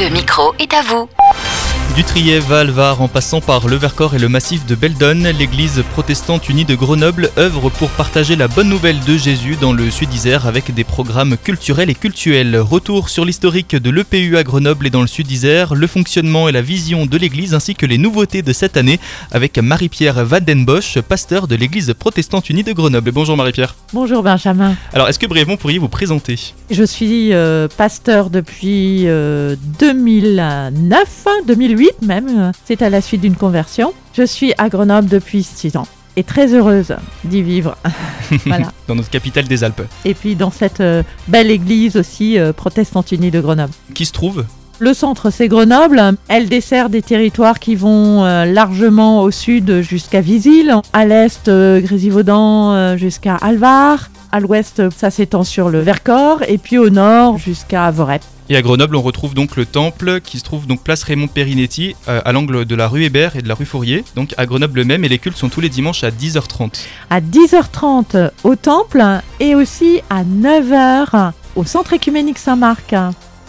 Le 0.00 0.08
micro 0.08 0.54
est 0.58 0.72
à 0.72 0.80
vous. 0.80 1.06
Du 1.94 2.04
Trier, 2.04 2.38
Val, 2.38 2.70
Var, 2.70 3.02
en 3.02 3.08
passant 3.08 3.42
par 3.42 3.68
le 3.68 3.76
Vercors 3.76 4.14
et 4.14 4.18
le 4.18 4.30
massif 4.30 4.64
de 4.64 4.74
Beldon, 4.74 5.30
l'église 5.38 5.84
protestante 5.92 6.48
unie 6.48 6.64
de 6.64 6.74
Grenoble 6.74 7.28
œuvre 7.36 7.68
pour 7.68 7.90
partager 7.90 8.34
la 8.34 8.48
bonne 8.48 8.70
nouvelle 8.70 8.98
de 9.00 9.18
Jésus 9.18 9.58
dans 9.60 9.74
le 9.74 9.90
Sud-Isère 9.90 10.46
avec 10.46 10.72
des 10.72 10.84
programmes 10.84 11.36
culturels 11.36 11.90
et 11.90 11.94
cultuels. 11.94 12.56
Retour 12.56 13.10
sur 13.10 13.26
l'historique 13.26 13.76
de 13.76 13.90
l'EPU 13.90 14.38
à 14.38 14.42
Grenoble 14.42 14.86
et 14.86 14.90
dans 14.90 15.02
le 15.02 15.06
Sud-Isère, 15.06 15.74
le 15.74 15.86
fonctionnement 15.86 16.48
et 16.48 16.52
la 16.52 16.62
vision 16.62 17.04
de 17.04 17.18
l'église 17.18 17.52
ainsi 17.52 17.74
que 17.74 17.84
les 17.84 17.98
nouveautés 17.98 18.40
de 18.40 18.54
cette 18.54 18.78
année 18.78 18.98
avec 19.30 19.58
Marie-Pierre 19.58 20.24
Vandenbosch, 20.24 20.98
pasteur 21.00 21.46
de 21.46 21.56
l'église 21.56 21.92
protestante 21.98 22.48
unie 22.48 22.64
de 22.64 22.72
Grenoble. 22.72 23.12
Bonjour 23.12 23.36
Marie-Pierre. 23.36 23.74
Bonjour 23.92 24.22
Benjamin. 24.22 24.76
Alors, 24.94 25.10
est-ce 25.10 25.18
que 25.18 25.26
brièvement 25.26 25.58
pourriez 25.58 25.78
vous 25.78 25.88
présenter? 25.88 26.54
Je 26.70 26.84
suis 26.84 27.34
euh, 27.34 27.68
pasteur 27.68 28.30
depuis 28.30 29.02
euh, 29.08 29.56
2009, 29.78 31.26
2008 31.46 31.81
même. 32.02 32.52
C'est 32.64 32.82
à 32.82 32.90
la 32.90 33.00
suite 33.00 33.20
d'une 33.20 33.36
conversion. 33.36 33.92
Je 34.14 34.24
suis 34.24 34.52
à 34.58 34.68
Grenoble 34.68 35.08
depuis 35.08 35.42
6 35.42 35.76
ans 35.76 35.86
et 36.16 36.24
très 36.24 36.54
heureuse 36.54 36.94
d'y 37.24 37.42
vivre. 37.42 37.76
voilà. 38.46 38.72
dans 38.86 38.94
notre 38.94 39.10
capitale 39.10 39.46
des 39.48 39.64
Alpes 39.64 39.82
Et 40.04 40.14
puis 40.14 40.36
dans 40.36 40.50
cette 40.50 40.80
euh, 40.80 41.02
belle 41.28 41.50
église 41.50 41.96
aussi 41.96 42.38
euh, 42.38 42.52
protestante 42.52 43.12
unie 43.12 43.30
de 43.30 43.40
Grenoble. 43.40 43.72
Qui 43.94 44.06
se 44.06 44.12
trouve 44.12 44.44
Le 44.78 44.94
centre, 44.94 45.30
c'est 45.30 45.48
Grenoble. 45.48 46.02
Elle 46.28 46.48
dessert 46.48 46.90
des 46.90 47.02
territoires 47.02 47.60
qui 47.60 47.76
vont 47.76 48.24
euh, 48.24 48.44
largement 48.44 49.22
au 49.22 49.30
sud 49.30 49.82
jusqu'à 49.82 50.20
Visil, 50.20 50.74
à 50.92 51.04
l'est, 51.04 51.48
euh, 51.48 51.80
Grésivaudan 51.80 52.72
euh, 52.72 52.96
jusqu'à 52.96 53.36
Alvar. 53.36 54.10
À 54.32 54.40
l'ouest, 54.40 54.90
ça 54.90 55.10
s'étend 55.10 55.44
sur 55.44 55.68
le 55.68 55.80
Vercors, 55.80 56.42
et 56.48 56.58
puis 56.58 56.78
au 56.78 56.88
nord 56.88 57.38
jusqu'à 57.38 57.90
Voret. 57.90 58.20
Et 58.48 58.56
à 58.56 58.62
Grenoble, 58.62 58.96
on 58.96 59.02
retrouve 59.02 59.34
donc 59.34 59.56
le 59.56 59.64
temple 59.64 60.20
qui 60.20 60.38
se 60.38 60.44
trouve 60.44 60.66
donc 60.66 60.82
place 60.82 61.04
Raymond 61.04 61.28
Perinetti 61.28 61.94
euh, 62.08 62.20
à 62.24 62.32
l'angle 62.32 62.64
de 62.64 62.74
la 62.74 62.88
rue 62.88 63.04
Hébert 63.04 63.36
et 63.36 63.42
de 63.42 63.48
la 63.48 63.54
rue 63.54 63.64
Fourier, 63.64 64.04
donc 64.16 64.34
à 64.36 64.46
Grenoble 64.46 64.84
même. 64.84 65.04
Et 65.04 65.08
les 65.08 65.18
cultes 65.18 65.36
sont 65.36 65.48
tous 65.48 65.60
les 65.60 65.68
dimanches 65.68 66.04
à 66.04 66.10
10h30. 66.10 66.84
À 67.08 67.20
10h30 67.20 68.30
au 68.44 68.56
temple 68.56 69.02
et 69.38 69.54
aussi 69.54 70.00
à 70.10 70.24
9h 70.24 71.32
au 71.56 71.64
centre 71.64 71.92
écuménique 71.92 72.38
Saint-Marc. 72.38 72.94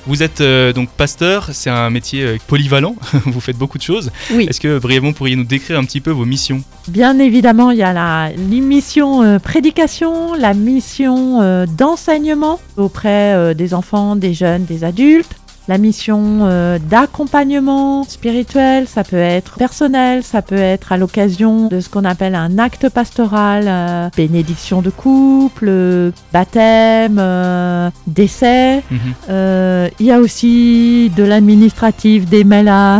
Vous 0.05 0.21
êtes 0.21 0.41
euh, 0.41 0.73
donc 0.73 0.89
pasteur, 0.89 1.49
c'est 1.53 1.69
un 1.69 1.89
métier 1.89 2.23
euh, 2.23 2.37
polyvalent, 2.47 2.95
vous 3.25 3.39
faites 3.39 3.57
beaucoup 3.57 3.77
de 3.77 3.83
choses. 3.83 4.11
Oui. 4.33 4.47
Est-ce 4.49 4.59
que 4.59 4.77
brièvement 4.77 5.13
pourriez 5.13 5.37
nous 5.37 5.45
décrire 5.45 5.79
un 5.79 5.85
petit 5.85 6.01
peu 6.01 6.11
vos 6.11 6.25
missions? 6.25 6.61
Bien 6.89 7.17
évidemment, 7.19 7.71
il 7.71 7.77
y 7.77 7.83
a 7.83 7.93
la 7.93 8.31
mission 8.37 9.23
euh, 9.23 9.39
prédication, 9.39 10.33
la 10.33 10.53
mission 10.53 11.65
d'enseignement 11.67 12.59
auprès 12.75 13.55
des 13.55 13.73
enfants, 13.73 14.15
des 14.15 14.33
jeunes, 14.33 14.65
des 14.65 14.83
adultes. 14.83 15.35
La 15.69 15.77
mission 15.77 16.39
euh, 16.41 16.77
d'accompagnement 16.77 18.03
spirituel, 18.03 18.85
ça 18.85 19.05
peut 19.05 19.15
être 19.15 19.55
personnel, 19.57 20.21
ça 20.21 20.41
peut 20.41 20.57
être 20.57 20.91
à 20.91 20.97
l'occasion 20.97 21.69
de 21.69 21.79
ce 21.79 21.87
qu'on 21.87 22.03
appelle 22.03 22.35
un 22.35 22.57
acte 22.59 22.89
pastoral, 22.89 23.65
euh, 23.67 24.09
bénédiction 24.17 24.81
de 24.81 24.89
couple, 24.89 25.67
euh, 25.69 26.11
baptême, 26.33 27.17
euh, 27.17 27.89
décès. 28.07 28.83
Mhm. 28.91 29.89
Il 29.99 30.05
y 30.05 30.11
a 30.11 30.19
aussi 30.19 31.09
de 31.15 31.23
l'administratif, 31.23 32.25
des 32.25 32.43
mails 32.43 32.67
à, 32.67 32.99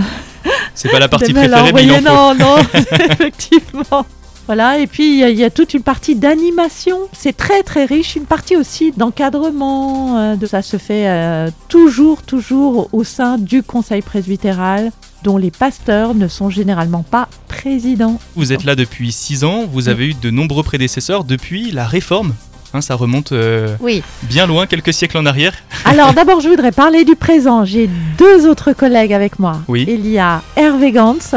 C'est 0.73 0.89
pas 0.89 0.99
la 0.99 1.09
partie 1.09 1.33
préférée, 1.33 1.73
mais 1.73 1.83
il 1.83 1.91
en 1.91 1.95
envoyer. 1.95 2.07
faut. 2.07 2.13
Non, 2.13 2.35
non, 2.35 2.55
effectivement. 3.11 4.05
Voilà, 4.47 4.79
et 4.79 4.87
puis 4.87 5.13
il 5.13 5.19
y, 5.19 5.23
a- 5.23 5.29
il 5.29 5.37
y 5.37 5.43
a 5.43 5.49
toute 5.49 5.73
une 5.73 5.83
partie 5.83 6.15
d'animation. 6.15 6.97
C'est 7.13 7.35
très 7.35 7.63
très 7.63 7.85
riche. 7.85 8.15
Une 8.15 8.25
partie 8.25 8.55
aussi 8.57 8.91
d'encadrement. 8.95 10.17
euh, 10.17 10.35
de, 10.35 10.45
ça 10.45 10.61
se 10.61 10.77
fait 10.77 11.07
euh, 11.07 11.49
toujours, 11.69 12.21
toujours 12.23 12.89
au 12.91 13.03
sein 13.03 13.37
du 13.37 13.63
conseil 13.63 14.01
presbytéral, 14.01 14.91
dont 15.23 15.37
les 15.37 15.51
pasteurs 15.51 16.13
ne 16.13 16.27
sont 16.27 16.49
généralement 16.49 17.03
pas 17.03 17.27
présidents. 17.47 18.19
Vous 18.35 18.51
êtes 18.53 18.63
là 18.65 18.75
depuis 18.75 19.11
6 19.11 19.43
ans, 19.43 19.63
vous 19.71 19.87
avez 19.89 20.09
eu 20.09 20.13
de 20.13 20.29
nombreux 20.29 20.63
prédécesseurs 20.63 21.23
depuis 21.23 21.71
la 21.71 21.85
réforme. 21.85 22.33
Hein, 22.73 22.81
ça 22.81 22.95
remonte 22.95 23.31
euh, 23.31 23.75
Oui. 23.81 24.01
bien 24.23 24.47
loin, 24.47 24.65
quelques 24.65 24.93
siècles 24.93 25.17
en 25.19 25.25
arrière. 25.27 25.53
Alors 25.85 26.13
d'abord, 26.13 26.41
je 26.41 26.49
voudrais 26.49 26.71
parler 26.71 27.05
du 27.05 27.15
présent. 27.15 27.63
J'ai 27.65 27.87
deux 28.17 28.47
autres 28.47 28.73
collègues 28.73 29.13
avec 29.13 29.37
moi. 29.39 29.61
Oui. 29.67 29.85
Il 29.87 30.07
y 30.09 30.17
a 30.17 30.41
Hervé 30.55 30.91
Gantz 30.91 31.35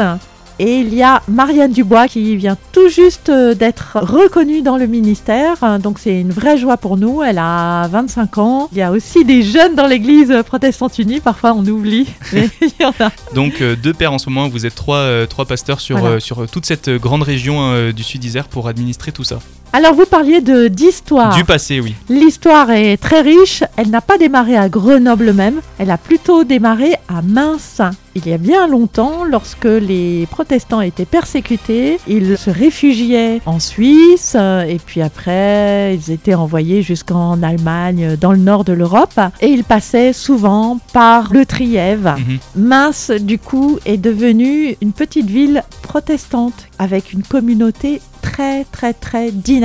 et 0.59 0.79
il 0.79 0.93
y 0.93 1.03
a 1.03 1.21
Marianne 1.27 1.71
Dubois 1.71 2.07
qui 2.07 2.35
vient 2.35 2.57
tout 2.71 2.89
juste 2.89 3.29
euh, 3.29 3.53
d'être 3.53 3.97
reconnue 4.01 4.61
dans 4.61 4.77
le 4.77 4.87
ministère. 4.87 5.55
Euh, 5.63 5.77
Donc 5.77 5.99
c'est 5.99 6.19
une 6.19 6.31
vraie 6.31 6.57
joie 6.57 6.77
pour 6.77 6.97
nous. 6.97 7.21
Elle 7.23 7.37
a 7.37 7.87
25 7.87 8.37
ans. 8.37 8.69
Il 8.71 8.77
y 8.77 8.81
a 8.81 8.91
aussi 8.91 9.23
des 9.25 9.43
jeunes 9.43 9.75
dans 9.75 9.87
l'église 9.87 10.33
protestante 10.45 10.97
unie. 10.99 11.19
Parfois 11.19 11.53
on 11.53 11.65
oublie. 11.65 12.07
Mais 12.33 12.49
il 12.61 12.71
y 12.79 12.85
en 12.85 12.93
a. 12.99 13.11
Donc 13.35 13.61
euh, 13.61 13.75
deux 13.75 13.93
pères 13.93 14.13
en 14.13 14.17
ce 14.19 14.29
moment, 14.29 14.47
vous 14.47 14.65
êtes 14.65 14.75
trois, 14.75 14.97
euh, 14.97 15.25
trois 15.25 15.45
pasteurs 15.45 15.79
sur, 15.79 15.97
Voilà. 15.97 16.15
euh, 16.15 16.19
sur 16.19 16.43
euh, 16.43 16.47
toute 16.51 16.65
cette 16.65 16.87
euh, 16.87 16.97
grande 16.99 17.23
région 17.23 17.57
euh, 17.71 17.91
du 17.91 18.03
Sud-Isère 18.03 18.47
pour 18.47 18.67
administrer 18.67 19.11
tout 19.11 19.23
ça. 19.23 19.39
Alors 19.73 19.93
vous 19.93 20.05
parliez 20.05 20.41
de 20.41 20.67
d'histoire. 20.67 21.35
Du 21.35 21.43
passé, 21.43 21.79
oui. 21.79 21.93
L'histoire 22.09 22.71
est 22.71 22.97
très 22.97 23.21
riche. 23.21 23.63
Elle 23.75 23.89
n'a 23.89 24.01
pas 24.01 24.17
démarré 24.17 24.55
à 24.55 24.69
Grenoble 24.69 25.33
même. 25.33 25.61
Elle 25.77 25.91
a 25.91 25.97
plutôt 25.97 26.43
démarré 26.43 26.93
à 27.07 27.21
Mince. 27.21 27.81
Il 28.15 28.27
y 28.27 28.33
a 28.33 28.39
bien 28.39 28.67
longtemps, 28.67 29.25
lorsque 29.25 29.65
les 29.65 30.25
protestants 30.31 30.81
étaient 30.81 31.05
persécutés, 31.05 31.99
ils 32.07 32.35
se 32.35 32.49
réfugiaient 32.49 33.41
en 33.45 33.59
Suisse 33.59 34.33
euh, 34.35 34.63
et 34.63 34.79
puis 34.83 35.03
après, 35.03 35.95
ils 35.95 36.11
étaient 36.11 36.33
envoyés 36.33 36.81
jusqu'en 36.81 37.43
Allemagne, 37.43 38.13
euh, 38.13 38.17
dans 38.17 38.31
le 38.31 38.39
nord 38.39 38.63
de 38.63 38.73
l'Europe, 38.73 39.19
et 39.39 39.49
ils 39.49 39.63
passaient 39.63 40.13
souvent 40.13 40.79
par 40.93 41.31
le 41.31 41.45
Trièvre. 41.45 42.15
Mhm. 42.17 42.39
Mince, 42.55 43.11
du 43.11 43.37
coup, 43.37 43.77
est 43.85 43.97
devenue 43.97 44.75
une 44.81 44.93
petite 44.93 45.29
ville 45.29 45.63
protestante 45.83 46.65
avec 46.79 47.13
une 47.13 47.21
communauté 47.21 48.01
très 48.23 48.65
très 48.65 48.93
très 48.93 49.31
dynamique. 49.31 49.56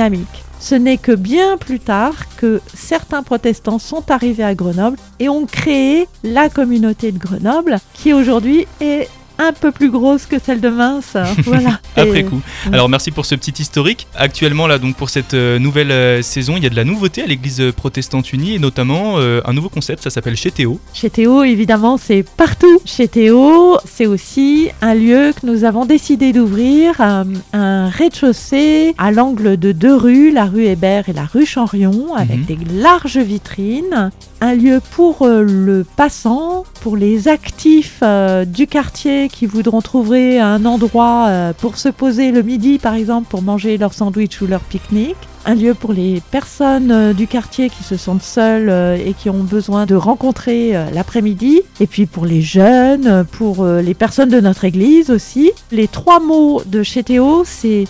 Ce 0.59 0.75
n'est 0.75 0.97
que 0.97 1.11
bien 1.11 1.57
plus 1.57 1.79
tard 1.79 2.13
que 2.37 2.61
certains 2.73 3.21
protestants 3.21 3.79
sont 3.79 4.09
arrivés 4.09 4.43
à 4.43 4.55
Grenoble 4.55 4.97
et 5.19 5.29
ont 5.29 5.45
créé 5.45 6.07
la 6.23 6.49
communauté 6.49 7.11
de 7.11 7.19
Grenoble 7.19 7.77
qui 7.93 8.13
aujourd'hui 8.13 8.65
est 8.79 9.09
un 9.39 9.51
peu 9.53 9.71
plus 9.71 9.89
grosse 9.89 10.25
que 10.25 10.35
celle 10.43 10.61
de 10.61 10.69
Mince. 10.69 11.17
Voilà. 11.45 11.79
Après 11.95 12.19
Et- 12.19 12.23
coup. 12.23 12.41
Alors 12.71 12.89
merci 12.89 13.11
pour 13.11 13.25
ce 13.25 13.35
petit 13.35 13.61
historique. 13.61 14.07
Actuellement 14.15 14.67
là 14.67 14.77
donc 14.79 14.95
pour 14.95 15.09
cette 15.09 15.33
euh, 15.33 15.59
nouvelle 15.59 15.91
euh, 15.91 16.21
saison, 16.21 16.55
il 16.57 16.63
y 16.63 16.67
a 16.67 16.69
de 16.69 16.75
la 16.75 16.83
nouveauté 16.83 17.21
à 17.23 17.25
l'Église 17.25 17.61
protestante 17.75 18.31
unie 18.33 18.55
et 18.55 18.59
notamment 18.59 19.15
euh, 19.17 19.41
un 19.45 19.53
nouveau 19.53 19.69
concept, 19.69 20.03
ça 20.03 20.09
s'appelle 20.09 20.35
Chez 20.35 20.51
Théo. 20.51 20.79
Chez 20.93 21.09
Théo, 21.09 21.43
évidemment, 21.43 21.97
c'est 21.97 22.23
partout. 22.37 22.79
Chez 22.85 23.07
Théo, 23.07 23.77
c'est 23.85 24.05
aussi 24.05 24.69
un 24.81 24.93
lieu 24.93 25.33
que 25.39 25.45
nous 25.45 25.63
avons 25.63 25.85
décidé 25.85 26.33
d'ouvrir, 26.33 26.95
euh, 26.99 27.23
un 27.53 27.89
rez-de-chaussée 27.89 28.95
à 28.97 29.11
l'angle 29.11 29.57
de 29.57 29.71
deux 29.71 29.95
rues, 29.95 30.31
la 30.31 30.45
rue 30.45 30.65
Hébert 30.65 31.09
et 31.09 31.13
la 31.13 31.25
rue 31.25 31.45
Chanrion, 31.45 32.15
avec 32.15 32.39
Mhm. 32.39 32.45
des 32.45 32.57
larges 32.81 33.17
vitrines. 33.17 34.11
Un 34.45 34.55
lieu 34.55 34.81
pour 34.91 35.21
euh, 35.21 35.41
le 35.41 35.85
passant, 35.85 36.65
pour 36.81 36.97
les 36.97 37.29
actifs 37.29 38.01
euh, 38.03 38.43
du 38.43 38.67
quartier 38.67 39.29
qui 39.29 39.45
voudront 39.45 39.79
trouver 39.79 40.37
un 40.37 40.65
endroit 40.65 41.27
euh, 41.29 41.53
pour 41.53 41.77
se 41.77 41.87
poser 41.87 42.33
le 42.33 42.41
midi, 42.41 42.77
par 42.77 42.93
exemple, 42.93 43.29
pour 43.29 43.41
manger 43.41 43.77
leur 43.77 43.93
sandwich 43.93 44.41
ou 44.41 44.47
leur 44.47 44.59
pique-nique 44.59 45.15
un 45.45 45.55
lieu 45.55 45.73
pour 45.73 45.93
les 45.93 46.21
personnes 46.29 47.13
du 47.13 47.25
quartier 47.27 47.69
qui 47.69 47.83
se 47.83 47.95
sentent 47.95 48.21
seules 48.21 48.69
et 48.99 49.13
qui 49.13 49.29
ont 49.29 49.43
besoin 49.43 49.85
de 49.85 49.93
rencontrer 49.93 50.71
l'après-midi. 50.93 51.61
Et 51.81 51.87
puis 51.87 52.05
pour 52.05 52.25
les 52.25 52.41
jeunes, 52.41 53.25
pour 53.25 53.65
les 53.65 53.93
personnes 53.93 54.29
de 54.29 54.39
notre 54.39 54.63
église 54.63 55.09
aussi. 55.09 55.51
Les 55.69 55.89
trois 55.89 56.21
mots 56.21 56.61
de 56.65 56.81
chez 56.81 57.03
Théo, 57.03 57.43
c'est 57.45 57.83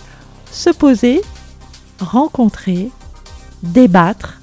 se 0.49 0.71
poser, 0.71 1.21
rencontrer, 1.99 2.89
débattre. 3.61 4.39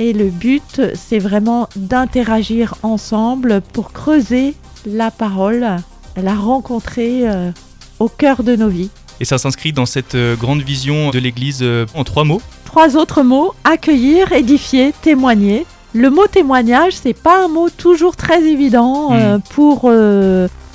Et 0.00 0.12
le 0.12 0.30
but, 0.30 0.80
c'est 0.94 1.18
vraiment 1.18 1.68
d'interagir 1.76 2.74
ensemble 2.82 3.60
pour 3.72 3.92
creuser 3.92 4.54
la 4.86 5.10
parole, 5.10 5.66
la 6.16 6.34
rencontrer 6.34 7.28
euh, 7.28 7.50
au 7.98 8.08
cœur 8.08 8.42
de 8.42 8.56
nos 8.56 8.68
vies. 8.68 8.90
Et 9.20 9.24
ça 9.24 9.38
s'inscrit 9.38 9.72
dans 9.72 9.86
cette 9.86 10.16
euh, 10.16 10.34
grande 10.34 10.62
vision 10.62 11.10
de 11.10 11.18
l'Église 11.20 11.60
euh, 11.62 11.86
en 11.94 12.02
trois 12.02 12.24
mots. 12.24 12.42
Trois 12.64 12.96
autres 12.96 13.22
mots 13.22 13.54
accueillir, 13.62 14.32
édifier, 14.32 14.92
témoigner. 15.02 15.64
Le 15.94 16.10
mot 16.10 16.26
témoignage, 16.26 16.94
c'est 16.94 17.12
pas 17.12 17.44
un 17.44 17.48
mot 17.48 17.68
toujours 17.70 18.16
très 18.16 18.42
évident 18.42 19.10
euh, 19.12 19.38
pour 19.50 19.92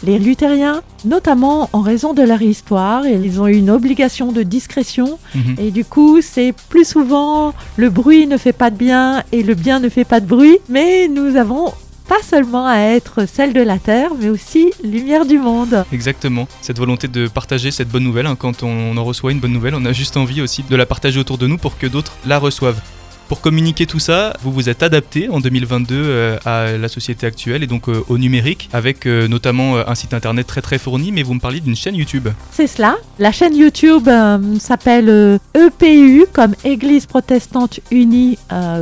les 0.03 0.19
luthériens, 0.19 0.81
notamment 1.05 1.69
en 1.73 1.81
raison 1.81 2.13
de 2.13 2.21
leur 2.21 2.41
histoire. 2.41 3.05
Ils 3.07 3.41
ont 3.41 3.47
une 3.47 3.69
obligation 3.69 4.31
de 4.31 4.43
discrétion 4.43 5.17
Mhm. 5.35 5.55
et 5.59 5.71
du 5.71 5.85
coup, 5.85 6.19
c'est 6.21 6.53
plus 6.69 6.87
souvent 6.87 7.53
le 7.77 7.89
bruit 7.89 8.27
ne 8.27 8.37
fait 8.37 8.53
pas 8.53 8.69
de 8.69 8.77
bien 8.77 9.23
et 9.31 9.43
le 9.43 9.55
bien 9.55 9.79
ne 9.79 9.89
fait 9.89 10.05
pas 10.05 10.19
de 10.19 10.25
bruit. 10.25 10.57
Mais 10.69 11.07
nous 11.07 11.35
avons 11.35 11.73
pas 12.07 12.21
seulement 12.23 12.65
à 12.65 12.77
être 12.77 13.27
celle 13.27 13.51
de 13.51 13.59
la 13.61 13.79
terre, 13.79 14.11
mais 14.17 14.29
aussi 14.29 14.71
lumière 14.83 15.25
du 15.25 15.39
monde. 15.39 15.83
Exactement. 15.91 16.47
Cette 16.61 16.77
volonté 16.77 17.09
de 17.09 17.27
partager 17.27 17.69
cette 17.71 17.89
bonne 17.89 18.03
nouvelle. 18.03 18.27
hein, 18.27 18.37
quand 18.39 18.63
on 18.63 18.95
en 18.95 19.03
reçoit 19.03 19.31
une 19.33 19.39
bonne 19.41 19.51
nouvelle, 19.51 19.75
on 19.75 19.83
a 19.85 19.91
juste 19.91 20.15
envie 20.15 20.41
aussi 20.41 20.63
de 20.69 20.75
la 20.77 20.85
partager 20.85 21.19
autour 21.19 21.37
de 21.37 21.47
nous 21.47 21.57
pour 21.57 21.77
que 21.77 21.85
d'autres 21.87 22.13
la 22.25 22.39
reçoivent. 22.39 22.79
Pour 23.27 23.41
communiquer 23.41 23.85
tout 23.85 23.99
ça, 23.99 24.33
vous 24.41 24.53
vous 24.53 24.69
êtes 24.69 24.83
adapté 24.83 25.27
en 25.27 25.41
2022 25.41 25.95
euh, 25.95 26.37
à 26.45 26.77
la 26.77 26.87
société 26.87 27.27
actuelle 27.27 27.61
et 27.61 27.67
donc 27.67 27.89
euh, 27.89 28.01
au 28.07 28.17
numérique, 28.17 28.69
avec 28.71 29.05
euh, 29.05 29.27
notamment 29.27 29.75
un 29.75 29.95
site 29.95 30.13
internet 30.13 30.47
très 30.47 30.61
très 30.61 30.77
fourni, 30.77 31.11
mais 31.11 31.23
vous 31.23 31.33
me 31.33 31.41
parliez 31.41 31.59
d'une 31.59 31.75
chaîne 31.75 31.95
YouTube. 31.95 32.29
C'est 32.51 32.67
cela. 32.67 32.95
La 33.19 33.33
chaîne 33.33 33.55
YouTube 33.55 34.09
s'appelle 34.59 35.39
EPU 35.55 36.25
comme 36.31 36.55
Église 36.63 37.05
protestante 37.05 37.79
unie 37.91 38.37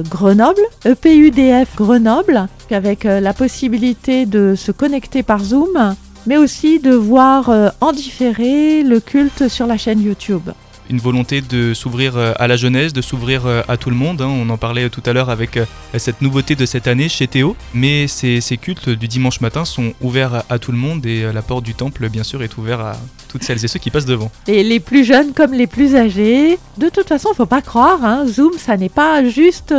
Grenoble, 0.10 0.62
EPUDF 0.86 1.76
Grenoble, 1.76 2.48
avec 2.70 3.06
la 3.06 3.34
possibilité 3.34 4.26
de 4.26 4.56
se 4.56 4.72
connecter 4.72 5.24
par 5.24 5.44
Zoom, 5.44 5.96
mais 6.28 6.38
aussi 6.38 6.80
de 6.80 6.92
voir 6.92 7.50
en 7.82 7.92
différé 7.94 8.84
le 8.84 9.00
culte 9.00 9.48
sur 9.48 9.66
la 9.66 9.78
chaîne 9.78 10.02
YouTube 10.02 10.50
une 10.90 11.00
volonté 11.00 11.42
de 11.42 11.74
s'ouvrir 11.74 12.18
euh, 12.18 12.34
à 12.38 12.48
la 12.48 12.58
jeunesse, 12.58 12.94
de 12.94 13.02
s'ouvrir 13.02 13.46
euh, 13.46 13.62
à 13.68 13.78
tout 13.78 13.90
le 13.90 13.96
monde. 13.96 14.22
Hein. 14.22 14.28
On 14.28 14.50
en 14.50 14.58
parlait 14.58 14.90
tout 14.90 15.02
à 15.06 15.14
l'heure 15.14 15.30
avec 15.30 15.58
euh, 15.58 15.66
cette 15.98 16.22
nouveauté 16.22 16.56
de 16.56 16.66
cette 16.66 16.88
année 16.88 17.10
chez 17.10 17.28
Théo. 17.28 17.56
Mais 17.74 18.08
ces, 18.08 18.42
cultes 18.62 18.90
du 18.90 19.08
dimanche 19.08 19.42
matin 19.42 19.66
sont 19.66 19.94
ouverts 20.02 20.44
à 20.50 20.60
tout 20.60 20.72
le 20.72 20.78
monde 20.78 21.06
et 21.06 21.32
la 21.34 21.42
porte 21.42 21.64
du 21.64 21.74
temple, 21.74 22.08
bien 22.10 22.24
sûr, 22.24 22.42
est 22.42 22.58
ouverte 22.58 22.82
à 22.82 22.98
toutes 23.28 23.44
celles 23.44 23.64
et 23.64 23.68
ceux 23.68 23.80
qui 23.80 23.90
passent 23.90 24.06
devant. 24.06 24.32
Et 24.48 24.64
les 24.64 24.80
plus 24.80 25.04
jeunes 25.04 25.34
comme 25.34 25.54
les 25.54 25.68
plus 25.68 25.96
âgés. 25.96 26.58
De 26.78 26.90
toute 26.90 27.08
façon, 27.08 27.30
il 27.30 27.34
ne 27.34 27.36
faut 27.36 27.46
pas 27.46 27.62
croire, 27.62 28.04
hein, 28.04 28.26
Zoom, 28.28 28.54
ça 28.58 28.78
n'est 28.78 28.90
pas 28.90 29.26
juste 29.26 29.74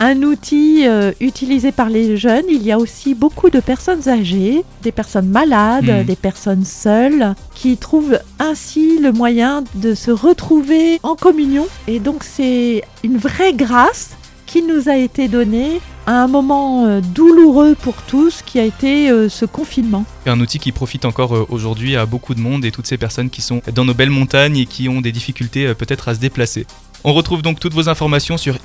un 0.00 0.22
outil 0.22 0.86
utilisé 1.20 1.72
par 1.72 1.90
les 1.90 2.16
jeunes. 2.16 2.44
Il 2.48 2.62
y 2.62 2.72
a 2.72 2.78
aussi 2.78 3.14
beaucoup 3.14 3.50
de 3.50 3.60
personnes 3.60 4.08
âgées, 4.08 4.64
des 4.82 4.92
personnes 4.92 5.28
malades, 5.28 6.02
hmm. 6.02 6.04
des 6.04 6.16
personnes 6.16 6.64
seules, 6.64 7.34
qui 7.54 7.76
trouvent 7.76 8.18
ainsi 8.38 8.98
le 8.98 9.12
moyen 9.12 9.64
de 9.74 9.94
se 9.94 10.10
retrouver 10.10 10.43
en 11.02 11.16
communion. 11.16 11.66
Et 11.86 12.00
donc 12.00 12.24
c'est 12.24 12.82
une 13.02 13.16
vraie 13.16 13.52
grâce 13.52 14.16
qui 14.46 14.62
nous 14.62 14.88
a 14.88 14.96
été 14.96 15.28
donnée 15.28 15.80
à 16.06 16.22
un 16.22 16.26
moment 16.28 16.84
euh, 16.84 17.00
douloureux 17.00 17.74
pour 17.74 17.94
tous 18.02 18.42
qui 18.42 18.60
a 18.60 18.64
été 18.64 19.10
euh, 19.10 19.28
ce 19.28 19.46
confinement. 19.46 20.04
Un 20.26 20.38
outil 20.38 20.58
qui 20.58 20.70
profite 20.70 21.06
encore 21.06 21.34
euh, 21.34 21.46
aujourd'hui 21.48 21.96
à 21.96 22.04
beaucoup 22.04 22.34
de 22.34 22.40
monde 22.40 22.64
et 22.64 22.70
toutes 22.70 22.86
ces 22.86 22.98
personnes 22.98 23.30
qui 23.30 23.40
sont 23.40 23.62
dans 23.74 23.86
nos 23.86 23.94
belles 23.94 24.10
montagnes 24.10 24.58
et 24.58 24.66
qui 24.66 24.88
ont 24.88 25.00
des 25.00 25.12
difficultés 25.12 25.74
peut-être 25.74 26.08
à 26.08 26.14
se 26.14 26.20
déplacer. 26.20 26.66
On 27.04 27.14
retrouve 27.14 27.42
donc 27.42 27.58
toutes 27.58 27.74
vos 27.74 27.88
informations 27.88 28.36
sur 28.36 28.58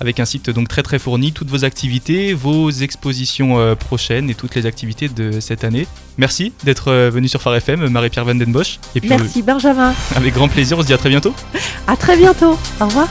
avec 0.00 0.20
un 0.20 0.24
site 0.24 0.50
donc 0.50 0.68
très 0.68 0.82
très 0.82 0.98
fourni, 0.98 1.32
toutes 1.32 1.48
vos 1.48 1.64
activités, 1.64 2.34
vos 2.34 2.70
expositions 2.70 3.58
euh, 3.58 3.74
prochaines 3.74 4.30
et 4.30 4.34
toutes 4.34 4.54
les 4.54 4.66
activités 4.66 5.08
de 5.08 5.40
cette 5.40 5.64
année. 5.64 5.86
Merci 6.18 6.52
d'être 6.64 6.88
euh, 6.88 7.10
venu 7.10 7.28
sur 7.28 7.40
Phare 7.42 7.56
FM, 7.56 7.88
Marie-Pierre 7.88 8.24
Vandenbosch. 8.24 8.78
Et 8.94 9.00
puis, 9.00 9.08
Merci 9.08 9.42
Benjamin. 9.42 9.94
Avec 10.14 10.34
grand 10.34 10.48
plaisir, 10.48 10.78
on 10.78 10.82
se 10.82 10.86
dit 10.86 10.94
à 10.94 10.98
très 10.98 11.08
bientôt. 11.08 11.34
À 11.86 11.96
très 11.96 12.16
bientôt. 12.16 12.58
Au 12.80 12.86
revoir. 12.86 13.08